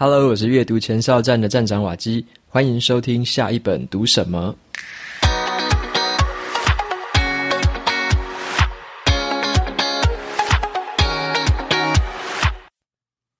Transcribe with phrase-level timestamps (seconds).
[0.00, 4.54] Hello，我是阅读前哨站的站长瓦基，欢迎收听下一本读什么。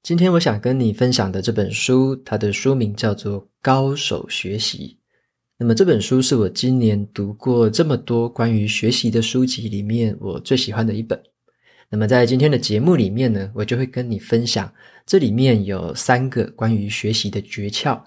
[0.03, 4.99] 今天我想跟你分享的这本书，它的书名叫做《高手学习》。
[5.59, 11.23] 那么这本书是我今年读过这么多关于学习的书籍里面我最喜欢的一本。
[11.91, 14.73] 那么在今天的节目里面呢，我就会跟你分享
[15.07, 18.01] 这里面有三个关于学习的诀窍。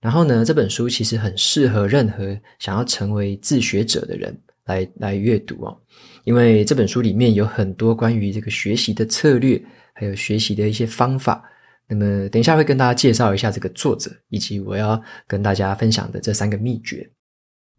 [0.00, 5.76] 然后呢，这本书其实很适合任何想要成为自学者的人来来阅读哦，
[6.24, 9.60] 因为这本书里面有很多关于这个学习的策略。
[10.00, 11.42] 还有学习的一些方法，
[11.88, 17.10] 那么等一下会跟大家介绍一下这个作者，以及我要跟大家分享的这三个秘诀。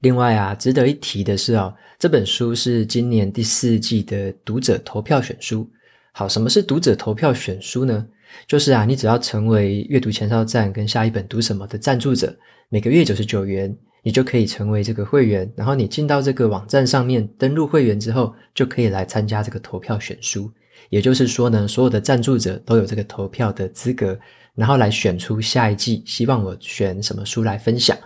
[0.02, 5.70] 另外啊，值得一提的是哦，这本书是今年第四季的读者投票选书。
[6.13, 8.08] 好，什么是读者投票选书呢？
[8.48, 12.34] 就是啊，你只要成为阅读前哨站跟下一本读什么的赞助者，
[12.70, 15.52] 每个月九十九元，你就可以成为这个会员。
[15.55, 20.50] 然后你进到这个网站上面登录会员之后，就可以来参加这个投票选书。
[20.89, 24.17] 也就是说呢，所有的赞助者都有这个投票的资格，
[24.55, 27.97] 然后来选出下一季希望我选什么书来分享。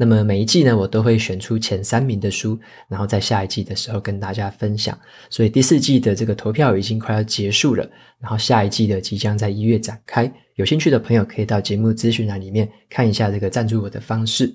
[0.00, 4.98] 那么每一季呢，我都会选出前三名的书，然后在下一季的时候跟大家分享。
[5.28, 7.86] 所以第四季的这个投票已经快要结束了，
[8.18, 10.32] 然后下一季的即将在一月展开。
[10.54, 14.50] 有兴趣的朋友可以到节目咨询栏里面看一下这个赞助我的方式。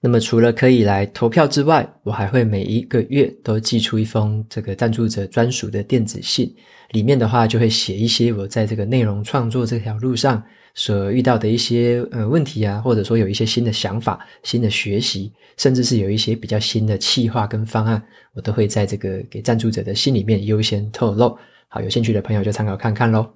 [0.00, 6.50] 那么除了可以来投票之外，我还会每一个月都寄出一封这个赞助者专属的电子信。
[6.92, 10.42] 里面的话就会写一些我在这个内容创作这条路上
[10.74, 18.02] 所遇到的一些呃问题啊，或者说有一些新的想法、新的学习，甚至是有一些比较新的企划跟方案，
[18.34, 21.36] 我都会在这个给赞助者的信里面优先透露。
[21.68, 23.26] 好，有兴趣的朋友就参考看看喽。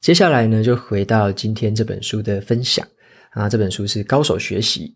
[0.00, 2.86] 接下来呢，就回到今天这本书的分享
[3.30, 4.86] 啊，这本书是《高手学习》。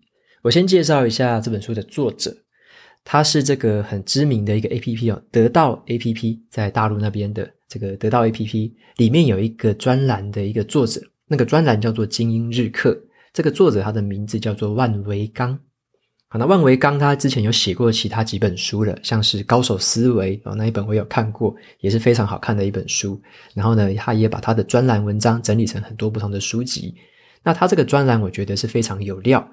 [0.43, 2.37] 我先介绍一下这本书的作者。
[3.05, 12.99] 它是这个很知名的一个 APP 哦，得到 APP 在大陆那边的这个得到 APP 里面有一个专栏的一个作者，那个专栏叫做精英日课。
[13.33, 15.59] 这个作者他的名字叫做万维刚。
[16.31, 23.21] 好，那万维刚他之前有写过其他几本书了，像是《高手思维》哦，那一本我有看过，也是非常好看的一本书。
[23.55, 26.95] 然后呢，他也把他的专栏文章整理成很多不同的书籍。
[27.43, 29.47] 那他这个专栏我觉得是非常有料。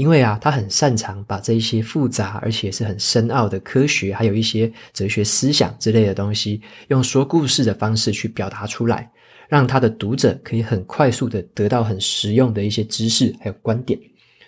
[0.00, 9.06] 因为啊，他很擅长把这一些复杂而且是很深奥的科学，还有一些哲学思想之类的东西，用说故事的方式去表达出来，
[9.46, 14.00] 让他的读者可以很快速的得到很实用的一些知识还有观点。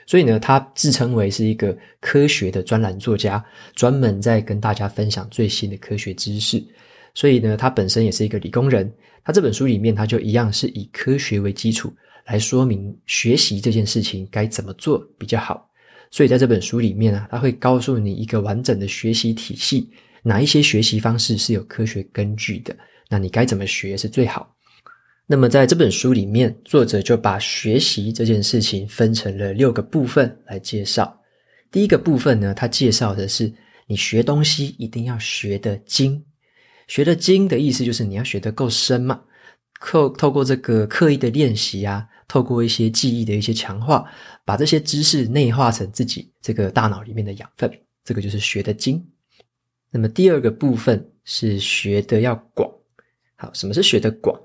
[0.07, 6.65] 所以呢，他自称为是一个科学的专栏作家，专门在跟大家分享最新的科学知识。
[7.13, 8.91] 所以呢，他本身也是一个理工人，
[9.23, 11.93] 他这本书里面他就一样是以科学为基础。
[12.25, 15.69] 来说明学习这件事情该怎么做比较好，
[16.11, 19.91] 所以在这本书里面啊，他会告诉你一个完整的学习体系，
[20.23, 22.77] 哪一些学习方式是有科学根据的，
[23.09, 24.55] 那你该怎么学是最好。
[25.27, 31.19] 那么在这本书里面，作者就把学习这件事情分成了六个部分来介绍。
[31.71, 33.51] 第一个部分呢，他介绍的是
[33.87, 36.23] 你学东西一定要学得精，
[36.87, 39.21] 学得精的意思就是你要学得够深嘛。
[39.85, 44.05] 透透过这个刻意的练习啊，透过一些记忆的一些强化，
[44.45, 47.71] 把这些知识内化成自己这个大脑里面的养分，
[48.05, 49.05] 这个就是学得精。
[49.91, 52.71] 那么第二个部分是学得要广。
[53.37, 54.39] 好，什么是学得广？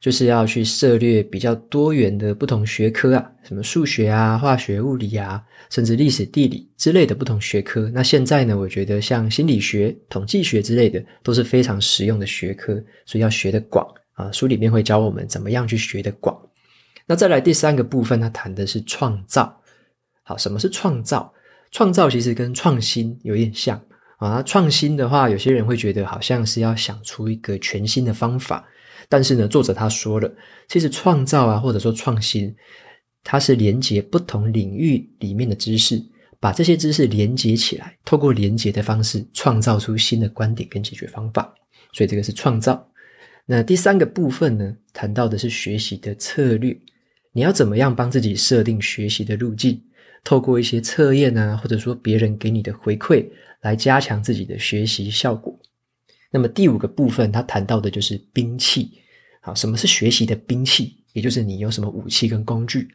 [0.00, 7.90] 就是要去涉猎比较多元的不同学科啊，什么数学啊、化学、物理啊，甚至历史、地理之类的不同学科。
[7.90, 13.86] 那现在呢，我觉得像心理学、统计学之类的都是非常实用的学科，所以要学得广。
[14.14, 16.36] 啊，书里面会教我们怎么样去学得广。
[17.06, 19.60] 那再来第三个部分，它谈的是创造。
[20.22, 21.32] 好，什么是创造？
[21.70, 23.78] 创造其实跟创新有点像
[24.16, 24.42] 啊。
[24.42, 28.64] 创新的话，有些人会觉得好像是要想出一个全新的方法，
[29.08, 30.32] 但是呢，作者他说了，
[30.68, 32.54] 其实创造啊，或者说创新，
[33.22, 36.02] 它是连接不同领域里面的知识，
[36.40, 41.52] 把这些知识连接起来，透过连接的方式，创造出新的观点跟解决方法。
[41.92, 42.88] 所以这个是创造。
[43.46, 46.76] 那第三个部分呢，谈到的是学习的策略，
[47.32, 49.82] 你要怎么样帮自己设定学习的路径，
[50.22, 53.26] 透过一些测验啊，或者说别人给你的回馈，
[53.60, 55.58] 来加强自己的学习效果。
[56.30, 58.90] 那么第五个部分，他谈到的就是兵器。
[59.40, 60.96] 好，什么是学习的兵器？
[61.12, 62.88] 也就是你有什么武器跟工具。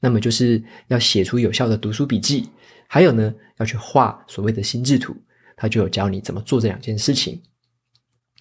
[0.00, 2.48] 那么就是要写出有效的读书笔记，
[2.86, 5.14] 还有呢，要去画所谓的心智图，
[5.56, 7.40] 他就有教你怎么做这两件事情。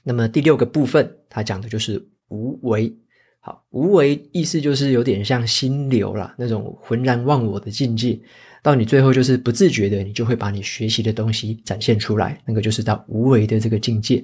[0.04, 2.94] 那么第六个部分，它讲的就是无为。
[3.42, 8.20] 好，无为意思就是有点像心流啦，那种浑然忘我的境界。
[8.62, 14.22] 到你最后就是不自觉的，你就会把你学习的东西展现出来，那个就是到无为的这个境界。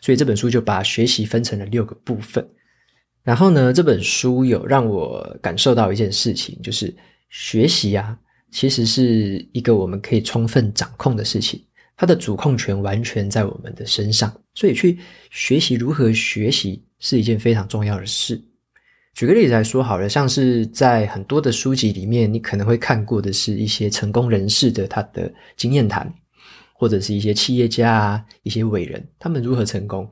[0.00, 2.46] 所以这本书就把学习分成了六个部分。
[3.22, 6.94] 然后呢，这本书有让我感受到一件事情，就是
[7.28, 8.18] 学习啊，
[8.50, 11.62] 其实是一个我们可以充分掌控的事情，
[11.96, 14.32] 它的主控权完全在我们的身上。
[14.54, 14.98] 所以去
[15.30, 18.40] 学习如何学习是一件非常重要的事。
[19.14, 26.12] 举个例子来说好了，像是在很多的书籍里面，你可能会看过的是一些成功人士的他的经验谈，
[26.74, 30.06] 或者是一些企业家啊、一些伟人，他们如何成功。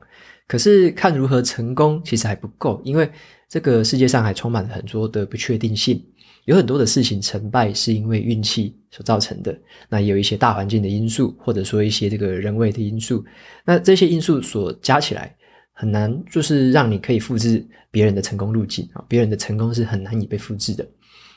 [0.47, 3.07] 可是看如何成功其实还不够，因为
[3.47, 6.03] 这个世界上还充满了很多的不确定性，
[6.45, 9.57] 有很多的事情成败是因为运气所造成的，
[9.89, 13.25] 那也有一些大环境的因素，或者说一些这个人为的因素，
[13.65, 15.35] 那这些因素所加起来。
[15.77, 17.61] 很难，就是让你可以复制
[17.91, 19.03] 别人的成功路径啊！
[19.09, 20.87] 别人的成功是很难以被复制的。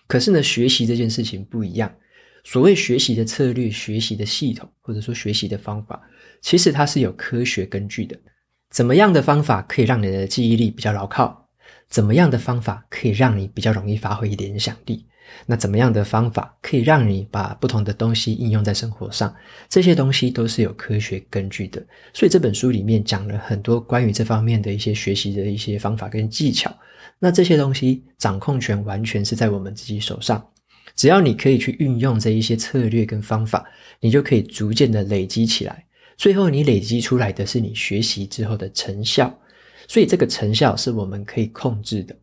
[0.06, 1.92] 可是呢，学习这件事情不一样。
[2.44, 6.00] 所谓学习的策略、学习的系统，或者说学习的方法，
[6.40, 8.16] 其实它是有科学根据的。
[8.70, 11.48] 怎么样的方法可以让你的记忆力比较牢靠？
[11.88, 15.04] 怎么样的方法可以让你比较容易发挥联想力？
[15.46, 19.34] 那怎么样的方法可以让你把不同的东西应用在生活上？
[19.68, 21.84] 这些东西都是有科学根据的。
[22.12, 26.72] 所以这本书里面讲了很多关于这方面的一些学习的一些方法跟技巧。
[27.18, 30.46] 那这些东西掌控权完全是在我们自己手上。
[30.94, 33.64] 只要你可以去运用这一些策略跟方法，
[34.00, 35.84] 你就可以逐渐的累积起来。
[36.16, 39.32] 最后你累积出来的是你学习之后的成效。
[39.86, 42.14] 所以这个成效是我们可以控制的。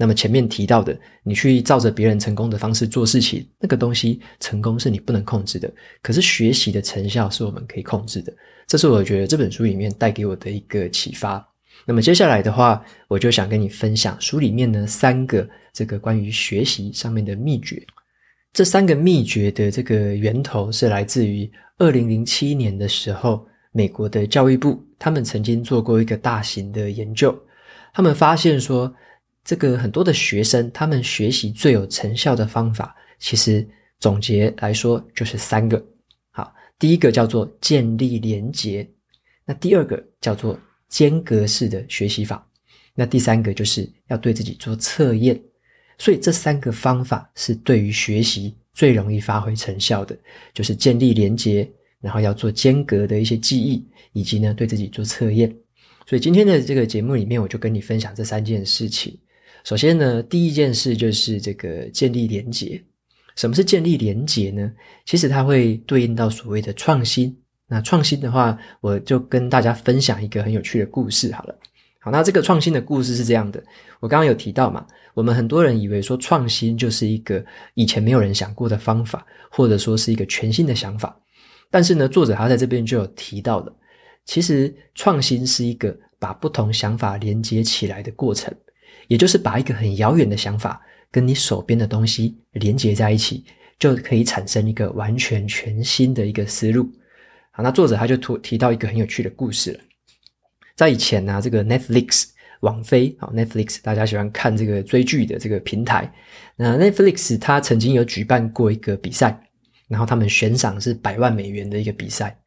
[0.00, 5.68] 那么前面提到的，你去照着别人成功的方式做事情，那个东西成功是你不能控制的。
[6.00, 8.32] 可是学习的成效是我们可以控制的，
[8.68, 11.44] 这是我觉得这本书里面带给我的一个启发。
[11.84, 17.84] 那么接下来的话，我就想跟你分享书里面呢三个这个关于学习上面的秘诀。
[18.52, 27.36] 这三个秘诀的这个源头是来自于二零零七年的时候，美国的教育部他们曾经做过一个大型的研究，
[27.92, 28.94] 他们发现说。
[29.48, 33.66] 这个很多的学生，他们学习最有成效的方法，其实
[33.98, 35.82] 总结来说就是三个。
[36.28, 38.86] 好，第一个叫做建立连结，
[39.46, 40.60] 那第二个叫做
[40.90, 42.46] 间隔式的学习法，
[42.94, 45.40] 那第三个就是要对自己做测验。
[45.96, 50.14] 所以这三个方法是对于学习最容易发挥成效的，
[50.52, 51.66] 就是建立连结，
[52.02, 55.50] 然后要做间隔的一些记忆，以及呢对自己做测验。
[56.06, 59.18] 所以今天的这个节目里面，我就跟你分享这三件事情。
[59.68, 62.82] 首先呢，第一件事就是这个建立连结。
[63.36, 64.72] 什么是建立连结呢？
[65.04, 67.38] 其实它会对应到所谓的创新。
[67.66, 71.54] 那创新的话，我就跟大家分享一个很有趣的故事好了。
[72.00, 73.62] 好，那这个创新的故事是这样的。
[74.00, 77.44] 我刚刚有提到嘛，我们很多人以为说创新就是一个
[77.74, 81.14] 以前没有人想过的方法，或者说是一个全新的想法。
[81.70, 83.76] 但是呢，作者他在这边就有提到了，
[84.24, 88.50] 其实创新是一个把不同想法连接起来的过程。
[89.08, 93.42] 也就是把一个很遥远的想法跟你手边的东西连接在一起，
[93.78, 96.86] 就可以产生一个完全全新的一个思路。
[97.50, 99.80] 好，那作者他就提提到一个很有趣的故事了。
[100.76, 102.26] 在以前呢，这个 Netflix
[102.60, 106.12] 网飞啊，Netflix 大家喜欢看这个追剧的这个平台。
[106.54, 109.40] 那 Netflix 它曾经有举办过一个比赛，
[109.88, 112.38] 然后他们悬赏是百万美元的一个比赛。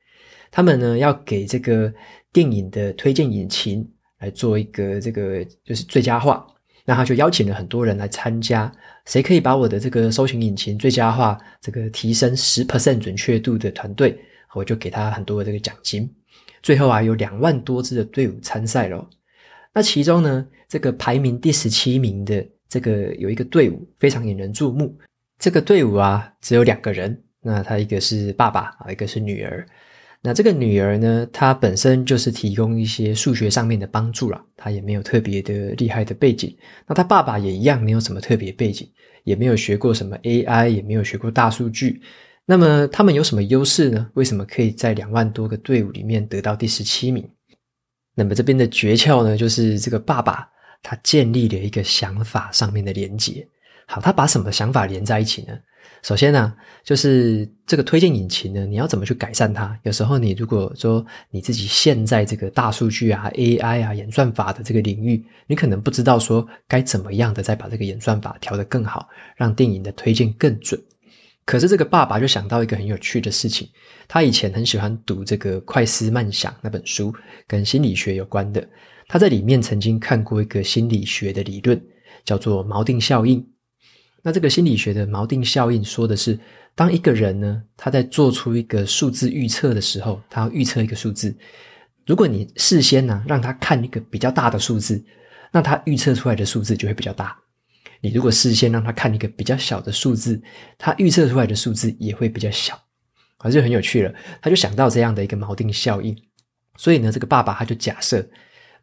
[0.51, 1.91] 他们呢要给这个
[2.31, 3.85] 电影的推荐引擎。
[4.21, 6.45] 来做一个这个就是最佳化，
[6.85, 8.71] 那他就邀请了很多人来参加，
[9.05, 14.17] 谁可以把我的这个搜寻引擎最佳化，这个提升十 percent 准确度的团队，
[14.53, 16.09] 我就给他很多的这个奖金。
[16.63, 19.09] 最后啊，有两万多支的队伍参赛咯。
[19.73, 24.97] 那其中呢，这个排名第十七名的这个有一个队伍非常引人注目，
[25.39, 29.65] 这个队伍啊只有两个人，那他一个是爸爸啊，一个是女儿。
[30.23, 36.55] 那这个女儿呢，她本身就是提供一些数学上面的帮助啦，她也没有特别的厉害的背景。
[36.85, 38.87] 那她爸爸也一样，没有什么特别背景，
[39.23, 42.01] 也没有学过什么 AI，也没有学过大数据。
[42.45, 44.09] 那么他们有什么优势呢？
[44.13, 47.27] 为什么可以在两万多个队伍里面得到第十七名？
[48.13, 50.47] 那么这边的诀窍呢，就是这个爸爸
[50.83, 53.47] 他建立了一个想法上面的连结。
[53.87, 55.57] 好，他把什么想法连在一起呢？
[56.01, 59.77] 首先呢、就是这个推荐引擎呢，你要怎么去改善它？
[59.83, 70.81] 有时候你如果说你自己陷在这个大数据啊、AI 啊、演算法的这个领域，你可能不知道说该怎么样的再把这个演算法调得更好，让电影的推荐更准。
[71.45, 73.67] 可是这个爸爸就想到一个很有趣的事情，
[74.07, 77.13] 他以前很喜欢读这个《快思慢想》那本书，
[77.48, 78.67] 跟心理学有关的。
[79.07, 81.79] 他在里面曾经看过一个心理学的理论，
[82.24, 83.45] 叫做锚定效应。
[84.21, 86.39] 那这个心理学的锚定效应说的是，
[86.75, 91.35] 当一个人呢，他在做出一个数字预测的时候，他要预测一个数字，
[92.05, 95.03] 如果你事先呢让他看一个比较大的数字，
[95.51, 97.37] 那他预测出来的数字就会比较大。
[97.99, 100.41] 你如果事先让他看一个比较小的数字，
[100.77, 102.79] 他预测出来的数字也会比较小。
[103.37, 106.15] 啊，就很有趣了，他就想到这样的一个锚定效应。
[106.77, 108.23] 所以呢，这个爸爸他就假设，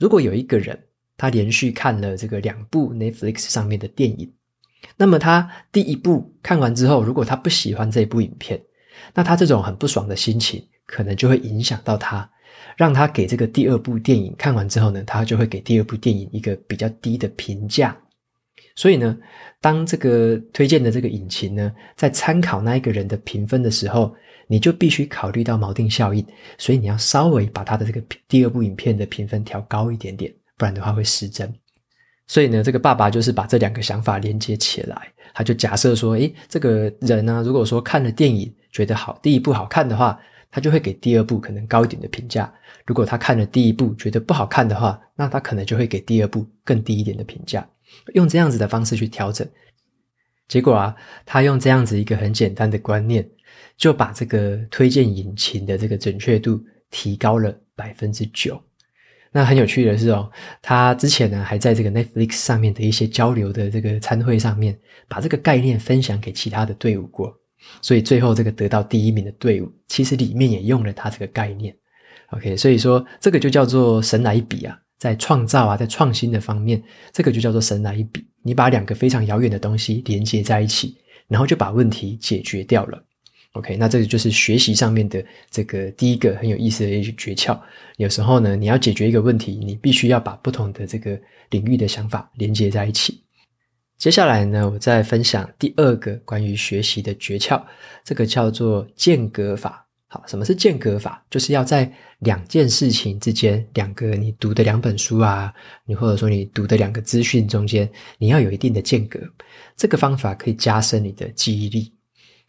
[0.00, 0.76] 如果有一个人
[1.16, 4.32] 他连续看了这个两部 Netflix 上面的电影，
[4.96, 8.60] 那么他第一部看完之后，如果他不喜欢这部影片，
[9.14, 12.28] 那他这种很不爽的心情可能就会影响到他，
[12.76, 17.96] 让他给这个第二部电影看完之后呢，他就会给第二部电影一个比较低的评价。
[18.74, 19.16] 所以呢，
[19.60, 24.14] 当这个推荐的这个引擎呢，在参考那一个人的评分的时候，
[24.46, 26.24] 你就必须考虑到锚定效应，
[26.58, 31.52] 所以你要稍微把他的这个第二部影片的评分调高一点点，不然的话会失真。
[32.28, 40.16] 所以呢，这个爸爸就是把这两个想法连接起来，他就假设说，诶，这个人呢，如果说看了电影觉得好，第一部好看的话，
[40.50, 42.44] 他就会给第二部可能高一点的评价；
[42.86, 47.68] 如果他看了第一部觉得不好看的话，那他可能就会给第二部更低一点的评价。
[48.14, 49.48] 用这样子的方式去调整，
[50.46, 50.94] 结果啊，
[51.26, 53.28] 他用这样子一个很简单的观念。
[53.76, 58.60] 就把这个推荐引擎的这个准确度提高了百分之九。
[59.32, 60.30] 那很有趣的是哦，
[60.62, 67.32] 他之前呢还在这个 Netflix 上面的一些交流的这个餐会上面，把这个概念分享给其他的队伍过。
[67.82, 71.74] 所以最后这个得到第一名的队伍，其实里面也用了他这个概念。
[72.30, 76.82] OK，所以说这个就叫做神来一笔啊，在创造啊，在创新的方面，
[77.12, 78.26] 这个就叫做神来一笔。
[78.42, 83.02] 你把两个非常遥远的东西连接在一起，然后就把问题解决掉了。
[83.54, 87.58] OK，那这个就是学习上面的这个第一个很有意思的一些诀窍。
[87.96, 91.18] 有时候呢，你要解决一个问题，你必须要把不同的这个
[91.50, 93.22] 领域的想法连接在一起。
[93.96, 97.60] 接下来呢，我再分享第二个关于学习的诀窍，
[98.04, 99.84] 这个叫做间隔法。
[100.06, 101.22] 好，什么是间隔法？
[101.28, 101.90] 就是要在
[102.20, 105.52] 两件事情之间，两个你读的两本书啊，
[105.84, 109.18] 你或者说你读的两个资讯中间，你要有一定的间隔。
[109.76, 111.92] 这个方法可以加深你的记忆力。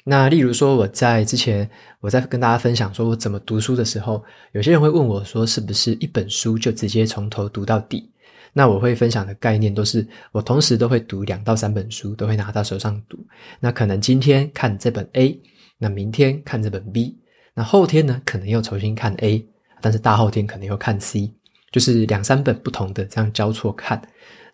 [0.10, 4.24] 那例如说，我在之前我在跟大家分享说我怎么读书的时候，
[4.54, 8.10] 有些人会问我说，是不是一本书就直接从头读到底？
[8.52, 13.24] 那我会分享的概念都是，我同时都会读两到三本书，都会拿到手上读。
[13.60, 15.40] 那可能今天看这本 A，
[15.78, 17.16] 那明天看这本 B，
[17.54, 19.46] 那后天呢，可能又重新看 A，
[19.80, 21.32] 但是大后天可能又看 C，
[21.72, 24.02] 就是两三本不同的这样交错看。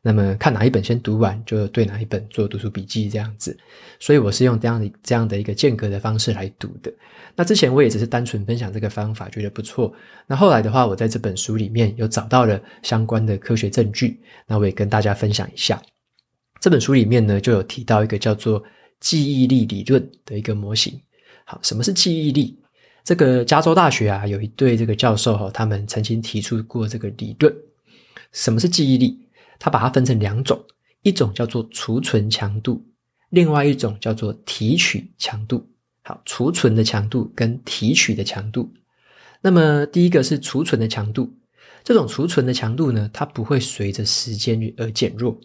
[0.08, 3.58] 那么看哪一本先读完，就对哪一本做读书笔记这样子，
[4.00, 6.94] 所以我是用这样的这样的一个间隔的方式来读的。
[7.36, 9.92] 那之前我也只是单纯分享这个方法，觉得不错。
[10.28, 15.82] 那后来的话，我在这本书里面有找到了相关的科学证据，那我也跟大家分享一下。
[16.62, 18.64] 这本书里面呢，就有提到一个叫做
[19.00, 21.02] 记忆力理论的一个模型。
[21.46, 22.56] 好，什么是记忆力？
[23.04, 27.52] 这个加州大学啊，有一对这个教授哈，他们曾经提出过这个理论。
[28.34, 29.25] 什么是记忆力？
[29.60, 30.64] 它把它分成两种，
[31.02, 32.86] 一种叫做储存强度，
[33.30, 35.68] 另外一种叫做提取强度。
[36.04, 38.72] 好，储存的强度跟提取的强度。
[39.42, 41.34] 那么第一个是储存的强度，
[41.84, 45.40] 这种储存的强度呢，它不会随着时间而减弱。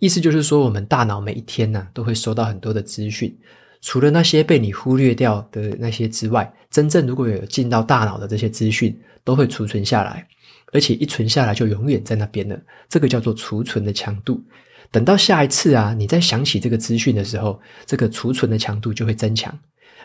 [0.00, 3.36] 意思就是说，我们大脑每一天呢，都会收到很多的资讯，
[3.80, 10.26] 除了那些被你忽略掉的那些之外，真正如果有进到大脑的这些资讯，都会储存下来。
[10.74, 14.42] 而且一存下来就永远在那边了，这个叫做储存的强度。
[14.90, 19.56] 等到下一次啊，你再想起这个资讯的时候，这个储存的强度就会增强。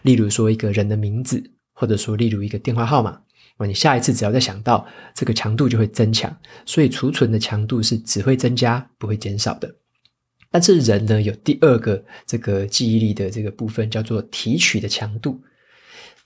[0.03, 3.19] 例如说一个人的名字，或者说例如一个电话号码，
[3.57, 6.33] 那你下一次只要再想到，这个强度就会增强。
[6.65, 9.75] 所以储存的强度是只会增加，不会减少的。
[10.51, 15.41] 但是人呢，有第二个这个记忆力的这个部分，叫做提取的强度。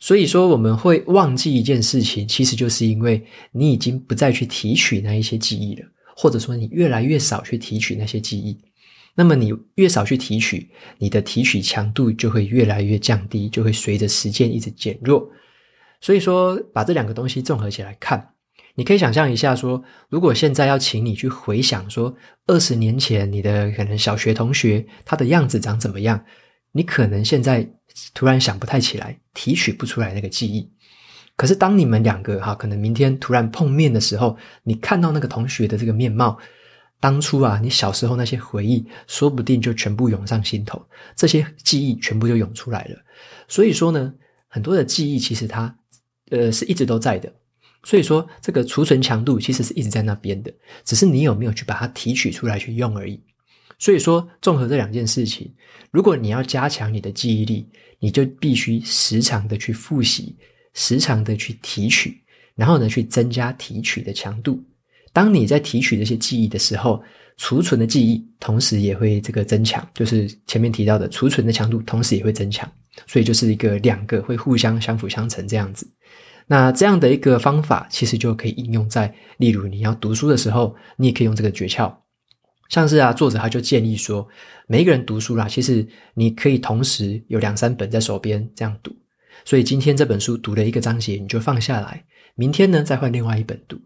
[0.03, 8.59] 所以说，我们会忘记一件事情，其实就是因为你已经不再去提取那一些记忆了，或者说你越来越少去提取那些记忆。
[9.15, 15.25] 那么你越少去提取，你的提取强度就会越来越降低，就会随着时间一直减弱。
[16.01, 18.31] 所以说，把这两个东西综合起来看，
[18.75, 22.13] 你可以想象一下，说如果现在要请你去回想，说
[22.47, 26.25] 二十年前你的可能小学同学他的样子长怎么样，
[26.73, 27.65] 你可能现在。
[28.13, 30.69] 突然想不太起来，提取不出来那个记忆。
[31.35, 36.37] 可是当你们两个哈，可能明天突然碰面的时候，你看到那个同学的这个面貌，
[36.99, 40.85] 当初啊，你小时候那些回忆，说不定就全部涌上心头，
[41.15, 42.97] 这些记忆全部就涌出来了。
[43.47, 44.13] 所以说呢，
[44.47, 45.75] 很多的记忆其实它
[46.29, 47.33] 呃是一直都在的，
[47.83, 50.53] 所以说，这个储存强度其实是一直在那边的，
[50.85, 53.21] 只是你有没有去把它提取出来去用而已。
[53.83, 55.51] 所以说，综合这两件事情，
[55.91, 57.67] 如果你要加强你的记忆力，
[57.99, 60.37] 你就必须时常的去复习，
[60.73, 62.17] 时常的去提取，
[62.55, 64.63] 然后呢，去增加提取的强度。
[65.11, 67.03] 当你在提取这些记忆的时候，
[67.35, 72.71] 储存的记忆同时也会这个增强，就是前面提到的储存的强度同时也会增强。
[73.05, 75.85] 所以就是一个两个会互相相辅相成这样子。
[76.47, 81.93] 那这样的一个方法，其实就可以应用在，例如你要读书的时候，你也可以用这个诀窍。
[82.73, 84.27] 像是啊，作者他就建议说，
[84.65, 88.91] 每一个人读书啦，其实你可以同时有两三本在手边这样读。
[89.45, 92.03] 所以今天这本书读了一个章节，你就放下来，
[92.33, 93.79] 明天呢再换另外一本读。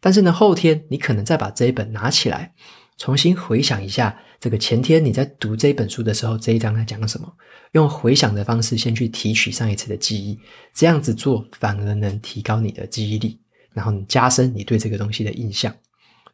[0.00, 2.54] 但是呢，后天你可能再把这一本拿起来，
[2.96, 7.30] 重新回想一下这个前天你在读这本书的时候，这一章在讲什么？
[7.72, 10.38] 用回想的方式先去提取上一次的记忆，
[10.72, 13.38] 这样子做反而能提高你的记忆力，
[13.74, 15.70] 然后你加深你对这个东西的印象。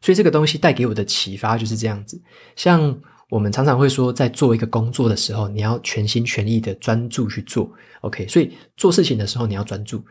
[0.01, 2.21] 所以这个东西带给我的启发就是这样子，
[2.55, 2.97] 像
[3.29, 7.69] 我们常常会说，在做一个工作的时候，你要全心全意的专注去做
[8.01, 8.27] ，OK？
[8.27, 10.03] 所以做事情的时候你要专注。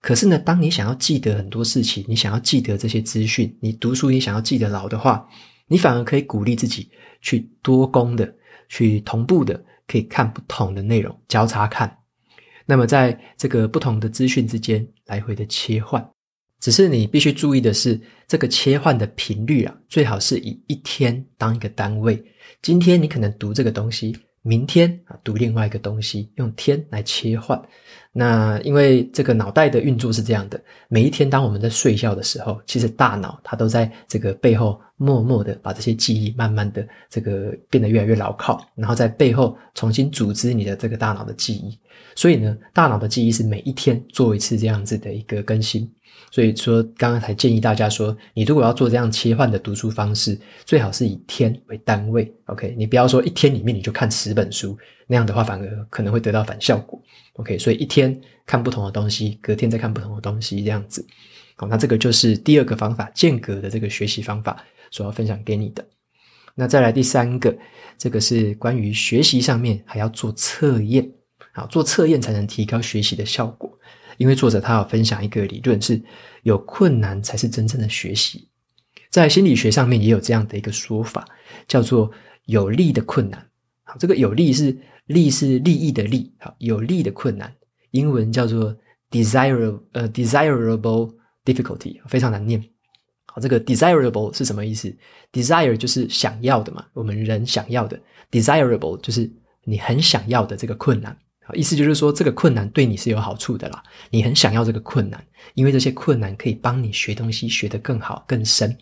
[0.00, 5.26] 可是呢，当你想要记得很多事情，你想要记得这些资讯，你读书你想要记得牢的话，
[5.66, 6.88] 你反而可以鼓励自己
[7.20, 8.32] 去多工的，
[8.68, 11.98] 去同步的，可以看不同的内容，交叉看。
[12.66, 16.08] 那么在这个不同的资讯之间来回的切换。
[16.60, 17.98] 只是你必须注意的是，
[18.28, 22.22] 这个切换的频率啊，最好是以一天当一个单位。
[22.62, 27.60] 今天你可能读这个东西，明天啊读另外一个东西，用天来切换。
[28.12, 41.78] 那因为这个脑袋的运作是这样的，每一天当我们在睡觉的时候，其实大脑它都在这个背后默默的把这些记忆慢慢的这个变得越来越牢靠，然后在背后重新组织你的这个大脑的记忆。
[42.16, 45.90] 所以呢，大脑的记忆是每一天做一次这样子的一个更新。
[46.30, 52.32] 所以说，刚刚才建议大家说，你如果要做这样切换的读书方式，最好是以天为单位。
[52.46, 57.02] OK，你不要说一天里面你就看十本书，那样的话反而可能会得到反效果。
[57.34, 61.04] OK，所以一天看不同的东西，隔天再看不同的东西，这样子。
[61.56, 65.84] 好，那这个就是第二个方法，间隔的这个学习方法，所要分享给你的。
[66.54, 67.56] 那再来第三个，
[67.98, 71.10] 这个是关于学习上面还要做测验，
[71.52, 73.76] 好，做测验才能提高学习的效果。
[74.20, 75.98] 因为作者他有分享一个理论，是
[76.42, 78.46] 有困难才是真正的学习。
[79.08, 81.26] 在心理学上面也有这样的一个说法，
[81.66, 82.10] 叫做
[82.44, 83.48] 有利的困难。
[83.82, 87.50] 好，这个有利是利是利益的利，好，有利的困难，
[87.92, 88.76] 英文叫做
[89.10, 92.62] desirable 呃 desirable difficulty，非常难念。
[93.24, 94.94] 好，这个 desirable 是什么意思
[95.32, 97.98] ？desire 就是想要的嘛，我们人想要的
[98.30, 99.30] ，desirable 就是
[99.64, 101.16] 你很想要的这个困难。
[101.54, 103.82] 意思就是说，这个困难对你是有好处的啦。
[104.10, 108.76] 你很想要这个困难，因为这些困难可以帮你学东西学得更好、更深。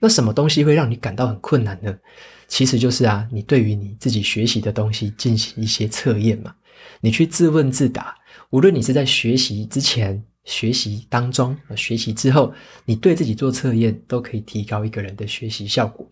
[0.00, 1.96] 那什么东西会让你感到很困难呢？
[2.46, 6.54] 其实就是啊，你对于你自己学习的东西进行一些测验嘛。
[7.00, 8.14] 你去自问自答，
[8.50, 12.52] 无论你是在学习之前、学习当中、学习之后，
[12.84, 16.06] 你对自己做测验，都可以提高一个人的学习效果。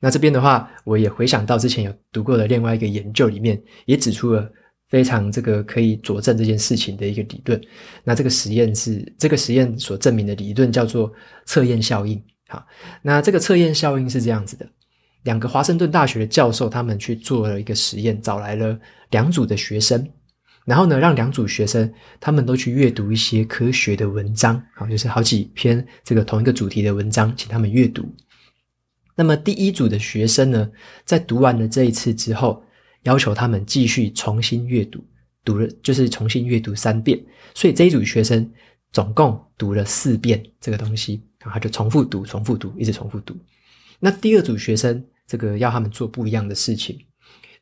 [0.00, 4.50] 那这边的话，我也回想到之前有读过的另外一个研究里面，也指出了。
[4.90, 7.60] 非常这个可以佐证这件事情的一个理论，
[8.02, 11.10] 那这个实验是这个实验所证明的理论叫做
[11.46, 12.20] 测验效应。
[12.48, 12.66] 好，
[13.00, 14.66] 那这个测验效应是这样子的：
[15.22, 18.76] 两个华盛顿大学的教授他们去做了一个实验，找来了
[19.10, 20.04] 两组的学生，
[20.64, 28.04] 然后呢，让两组学生他们都去阅读一些科学的文章，好，就是好几篇这个同一个主题的文章，请他们阅读。
[29.14, 30.68] 那么第一组的学生呢，
[31.04, 32.64] 在读完了这一次之后，
[33.02, 35.04] 要求他们继续重新阅读，
[35.44, 37.18] 读了就是重新阅读三遍，
[37.54, 38.50] 所以这一组学生
[38.92, 43.36] 总共读了四遍这个东西，然后就重复读、重复读，一直重复读。
[43.98, 46.98] 那第二组学生，这个要他们做不一样的事情。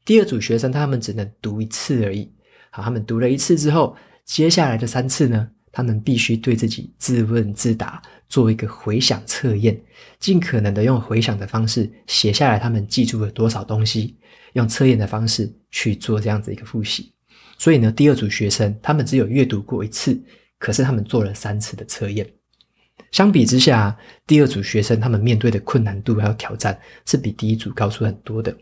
[0.04, 2.32] 第二组学生他们只能读一次而已。
[2.70, 9.78] 好，他们读了一次之后，接下来的三次呢，他们必须对自己自问自答，做一个回想测验，
[10.18, 14.16] 尽可能的用回想的方式写下来他们记住了多少东西。
[14.54, 17.12] 用测验的方式去做这样子一个复习，
[17.58, 20.20] 所以呢，第二组学生他们只有阅读过一次，
[20.58, 22.26] 可是他们做了三次的测验。
[23.12, 28.56] 相比之下，第二组学生他们面对的困难度还有挑战是比第一组高出很多的。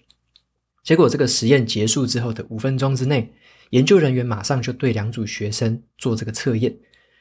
[0.84, 3.32] 结果这个实验结束之后的五分钟之内，
[3.70, 6.72] 研究人员马上就对两组学生做这个测验。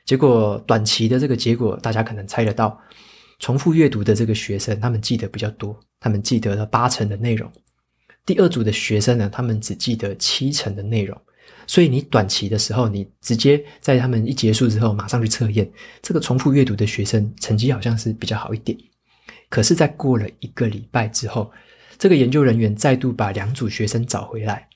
[0.06, 2.80] 结果短期的这个结果大家可能猜得到，
[3.40, 7.52] 重复阅读的这个学生他们记得比较多，他们记得了八成的内容。
[8.26, 11.16] 第二组的学生呢，他们只记得七成的内容，
[11.68, 15.70] 所以你短期的时候，你直接在他们一结束之后马上去测验，
[16.02, 18.78] 这个重复阅读的学生成绩好像是比较好一点。
[19.48, 21.52] 可是，在过了一个礼拜之后，
[22.00, 24.68] 这个研究人员再度把两组学生找回来，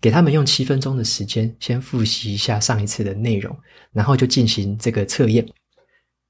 [0.00, 3.56] 给他们用七分钟的时间先复习一下上一次的内容，
[3.92, 5.46] 然后就进行这个测验。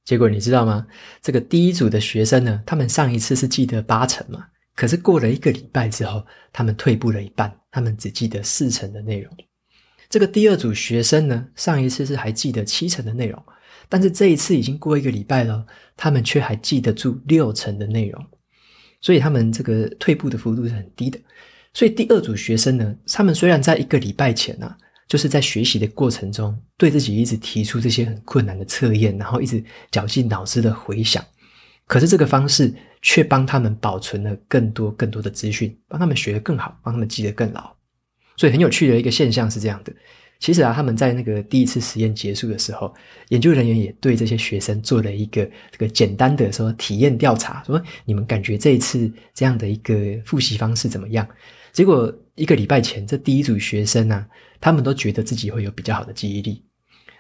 [0.05, 0.87] 结果你知道吗？
[1.23, 4.47] 这个第一组的学生呢，他们上一次是记得八成嘛，
[4.79, 9.37] 可是过了一个礼拜之后，他们退步了一半，他们只记得四成的内容。
[10.09, 13.43] 这个第二组学生呢，上一次是还记得七成的内容，
[13.89, 18.25] 但是这一次已经过一个礼拜了，他们却还记得住六成的内容，
[19.01, 21.19] 所以他们这个退步的幅度是很低的。
[21.75, 29.61] 所以第二组学生呢，他们虽然在一个礼拜前啊，就是在学习的过程中，对自己一直提出这些很困难的测验，然后一直
[29.91, 31.25] 绞尽脑汁的回想，
[31.89, 32.73] 可是这个方式
[33.03, 37.69] 却帮他们保存了更多更多的资讯，帮他们学得更好，帮他们记得更牢。
[38.37, 39.93] 所以很有趣的一个现象是这样的，
[40.39, 42.95] 其实啊，他们在那个第一次实验结束的时候，
[43.31, 51.27] 研究人员也对这些学生做了一个这个简单的说体验调查，说你们感觉这一次这样的一个复习方式怎么样？
[51.73, 54.25] 结果一个礼拜前，这第一组学生啊，
[54.61, 56.63] 他们都觉得自己会有比较好的记忆力，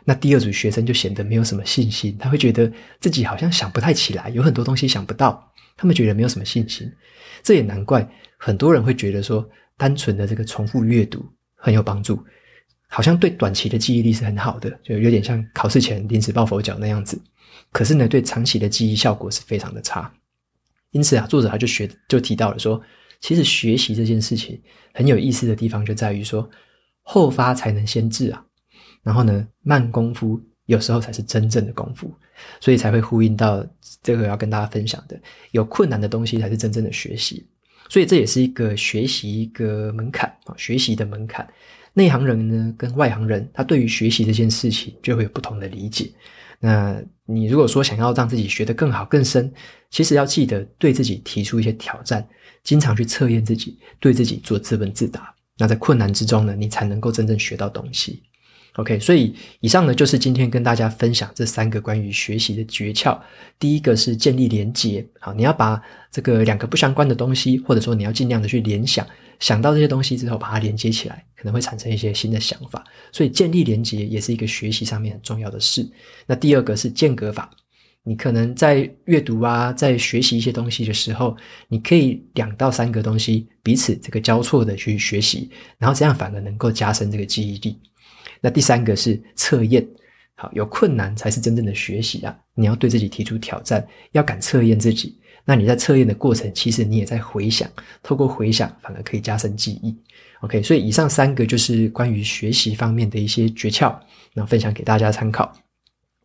[0.08, 6.90] 那第二组学生就显得没有什么信心，他会觉得自己好像想不太起来，有很多东西想不到，他们觉得没有什么信心。
[7.42, 9.46] 这也难怪很多人会觉得说。
[9.80, 12.20] 单纯的这个重复阅读很有帮助，
[12.88, 17.16] 好像对短期的记忆力是很好的，就有点像考试前临时抱佛脚那样子。
[17.70, 20.12] 可是呢，对长期的记忆效果是非常的差。
[20.90, 22.82] 因此啊，作者他就学就提到了说，
[23.20, 24.60] 其实学习这件事情
[24.92, 26.50] 很有意思的地方就在于说，
[27.02, 28.44] 后发才能先至啊。
[29.02, 32.12] 然后呢，慢功夫有时候才是真正的功夫，
[32.60, 33.64] 所以才会呼应到
[34.02, 35.20] 这个要跟大家分享的，
[35.52, 37.46] 有困难的东西才是真正的学习。
[37.88, 41.48] 所以这也是一个学习一个门槛啊，学习的门槛。
[41.94, 46.12] 内行人呢，跟外行人，他对于学习这件事情就会有不同的理解。
[46.60, 49.50] 那你如果说想要让自己学得更好更深，
[49.90, 52.24] 其实要记得对自己提出一些挑战，
[52.62, 55.34] 经常去测验自己，对自己做自问自答。
[55.56, 58.22] 那在困难之中呢，你才能够真正学到东西。
[58.78, 63.18] OK，所以以上呢就是今天跟大家分享这三个关于学习的诀窍。
[63.58, 69.04] 第一个是建立连结，好，你要把这个两个不相关的东西，或者说你要尽量的去联想，
[69.40, 72.84] 想到这些东西之后，把它连接起来，可能会产生一些新的想法。
[73.10, 75.84] 所以建立连结也是一个学习上面很重要的事。
[76.24, 77.50] 那第二个是间隔法，
[78.04, 81.36] 你可能在阅读啊，在学习一些东西的时候，
[81.66, 87.76] 你可以两到三个东西彼此这个交错的去学习，然后这样反而能够加深这个记忆力。
[88.40, 89.86] 那第三个是测验，
[90.34, 92.36] 好，有困难才是真正的学习啊！
[92.54, 95.18] 你要对自己提出挑战，要敢测验自己。
[95.44, 97.68] 那你在测验的过程，其实你也在回想，
[98.02, 99.96] 透过回想反而可以加深记忆。
[100.40, 103.98] OK，所以以上三个就是关于学习方面的一些诀窍，
[104.34, 105.52] 那分享给大家参考。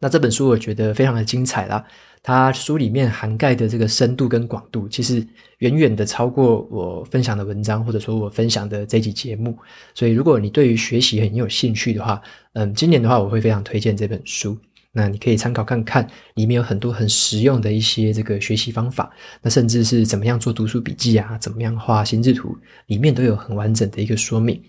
[0.04, 1.82] 那这本书我觉得非常的精彩啦。
[2.22, 5.26] 它书里面涵盖的这个深度跟广度，其实
[5.60, 9.58] 远远的超过我分享的文章，或者说我分享的这集节目。
[9.96, 14.58] 所以，如果你对于学习很有兴趣的话，嗯，今年的话，我会非常推荐这本书。
[14.92, 19.10] 那你可以参考看看，里面有很多很实用的一些这个学习方法。
[19.42, 24.62] 那甚至是怎么样做读书笔记啊，怎么样画心智图，里面都有很完整的一个说明。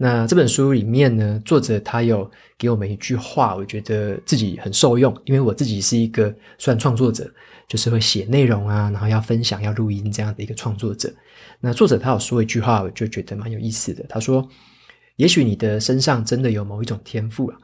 [0.00, 7.28] 那这本书里面呢，作者他有给我们一句话，我觉得自己很受用，因为我自己是一个算创作者，
[7.66, 11.12] 就是会写内容啊，然后要分享、要录音这样的一个创作者。
[11.58, 14.04] 那作者他有说一句话，我就觉得蛮有意思的。
[14.08, 14.48] 他说
[15.16, 17.58] ：“也许你的身上真的有某一种天赋啊，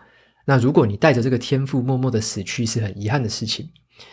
[0.44, 3.70] 那如果你带着这个天赋默默的死去，是很遗憾的事情。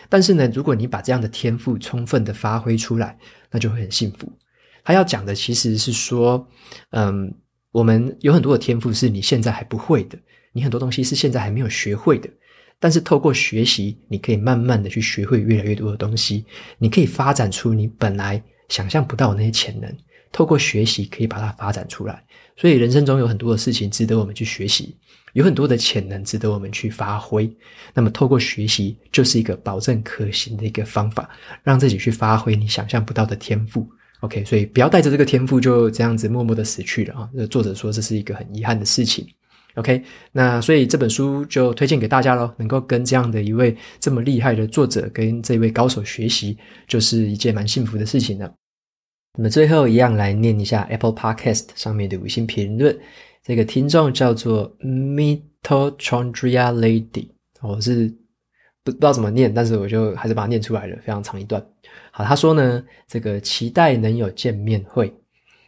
[0.09, 3.17] 但是呢，如果你把这样的天赋充分的发挥出来，
[3.49, 4.31] 那就会很幸福。”
[4.85, 6.47] 他要讲的其实是说，
[6.91, 7.33] 嗯。
[7.71, 10.17] 我们有很多的天赋是你现在还不会的，
[10.51, 12.29] 你很多东西是现在还没有学会的，
[12.79, 16.45] 但是透过学习，你可以慢慢的去学会越来越多的东西，
[16.77, 19.89] 你可以发展出你本来想象不到的那些潜能，
[20.31, 22.23] 透过学习可以把它发展出来。
[22.57, 24.95] 所以人生中有很多的事情值得我们去学习，
[25.33, 27.49] 有很多的潜能值得我们去发挥。
[27.93, 31.29] 那么透过学习就是一个保证可行的一个方法，
[31.63, 33.87] 让自己去发挥你想象不到的天赋。
[34.21, 37.29] OK，所以不要带着这个天赋就这样子默默的死去了啊！
[37.35, 39.27] 这作者说这是一个很遗憾的事情。
[39.75, 46.57] OK，那所以这本书就推荐给大家咯，能够跟这样的一位这么厉害的作者跟这位高手学习，
[46.87, 48.53] 就是一件蛮幸福的事情了。
[49.37, 52.95] 那么最后一样来念一下 Apple Podcast 上面的五星评论，
[53.43, 57.29] 这个听众叫做 Mitochondria Lady，
[57.61, 58.20] 我是。
[58.83, 61.63] 不不知道怎么念，但是我就还是把它念出来了，非常长一段。
[62.11, 65.13] 好，他说呢，这个期待能有见面会。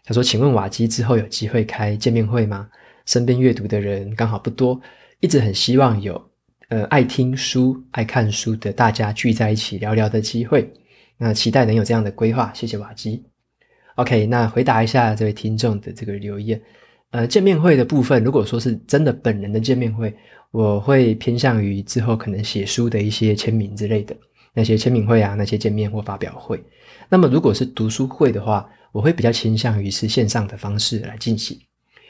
[0.04, 2.70] 他说，请问瓦基之后有机会开见面会吗？
[3.06, 4.80] 身边阅读的人刚好不多，
[5.20, 6.30] 一直很希望有
[6.70, 10.72] 呃爱听书、爱看书的大家聚在一起聊聊的机会。
[11.18, 12.52] 那期待能有这样的规划。
[12.54, 13.24] 谢谢瓦基。
[13.96, 16.60] OK，那回答一下这位听众的这个留言。
[17.14, 20.12] 呃，见面会的部分，如果说是真的本人的见面会，
[20.50, 24.16] 我会偏向于之后可能写书的一些签名之类的
[24.52, 26.60] 那些签名会啊，那些见面或发表会。
[27.10, 31.56] 那么如果是读书会的话，我会比较倾向于是线上的方式来进行，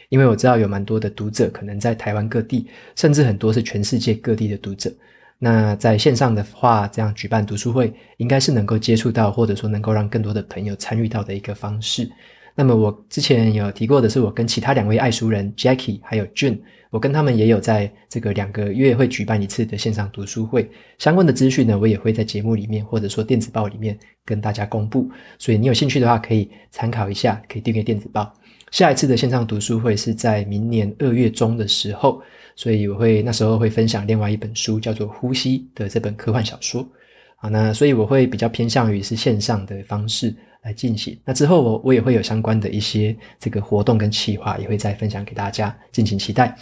[0.08, 4.90] 因为我知道有蛮多的读者可能在台湾各地，甚至很多是全世界各地的读者。
[5.38, 12.10] 那在线上的话，这样举办读书会，应该是能够接触到，或者说能够让更多的朋友参与到的一个方式。
[12.56, 16.60] 那么我之前有提过的是，我跟其他两位爱书人 Jackie 还有 June，
[16.92, 28.32] 我跟他们也有在这个两个月会举办一次的线上读书会，相关的资讯呢，我也会在节目里面或者说电子报里面跟大家公布，所以你有兴趣的话可以参考一下，可以订阅电子报。
[28.70, 32.22] 下一次的线上读书会是在明年二月中的时候，
[32.56, 36.88] 所以我会那时候会分享另外一本书，叫做《呼吸》的这本科幻小说。
[37.36, 40.36] 好，那所以我会比较偏向于是线上的方式。
[40.64, 41.20] 来进行。
[41.24, 46.56] 那之后我我也会有相关的一些这个活动跟企划，也会再分享给大家，敬请期待。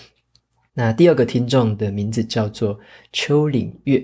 [0.73, 2.79] 那第二个听众的名字叫做
[3.11, 4.01] 邱岭月，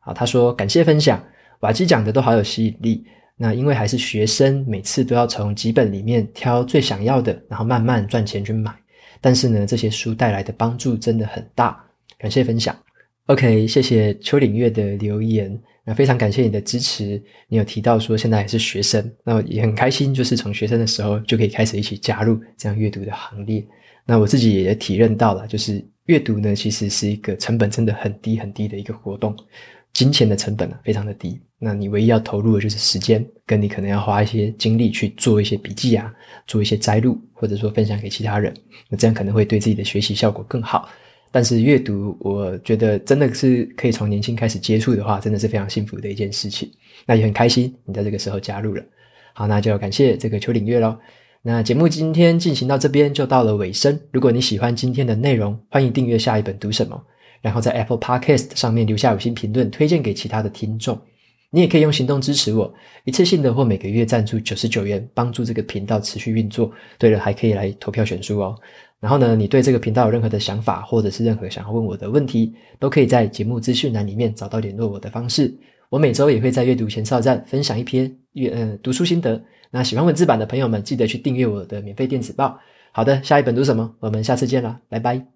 [0.00, 1.22] 啊，他说感谢分享，
[1.60, 3.04] 瓦基讲的都好有吸引力。
[3.34, 8.72] 那因为还是学生，每次都要从几本里面挑最想要的，然后慢慢赚钱去买。
[9.20, 11.82] 但是呢，这些书带来的帮助真的很大，
[12.18, 12.76] 感谢分享。
[13.26, 15.58] OK，谢谢邱岭月的留言。
[15.84, 17.20] 那非常感谢你的支持。
[17.48, 23.64] 你有提到说现在还是学生，那也很开心，就是从学生的时候就可以开始一起加入这样阅读的行列。
[24.04, 29.36] 那我自己也体认到了，就是阅读呢，其实是一个成本真的很低很低的一个活动，
[29.92, 31.40] 金钱的成本啊非常的低。
[31.58, 36.12] 那你唯一要投入的就是时间，跟你可能要花一些精力去做一些笔记啊，
[36.46, 38.52] 做一些摘录，或者说分享给其他人，
[38.88, 40.88] 那这样可能会对自己的学习效果更好。
[41.32, 46.70] 但是阅读，我觉得真的是可以从年轻开始接触的话，真的是非常幸福的一件事情。
[47.06, 48.84] 那也很开心你在这个时候加入了。
[49.32, 50.96] 好，那就感谢这个邱岭月喽。
[51.40, 53.98] 那节目今天进行到这边就到了尾声。
[54.12, 57.02] 如果你喜欢今天的内容，欢迎订阅下一本读什么，
[57.40, 61.00] 然后在 Apple Podcast 上面留下五星评论，推荐给其他的听众。
[61.50, 62.72] 你也可以用行动支持我，
[63.04, 66.70] 一次性的或每个月赞助九十九元，帮助这个频道持续运作。
[66.98, 68.54] 对了，还可以来投票选书哦。
[69.02, 75.52] 然后呢，你对这个频道有任何的想法，或者是任何想要问我的问题，都可以在节目资讯栏里面找到联络我的方式。
[75.88, 79.42] 我每周也会在阅读前哨站分享一篇阅呃读书心得。
[79.72, 82.56] 那喜欢文字版的朋友们，记得去订阅我的免费电子报。
[82.92, 83.92] 好的，下一本读什么？
[83.98, 85.32] 我们下次见啦，拜拜。